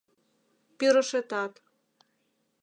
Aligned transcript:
Пӱрышетат 0.77 1.53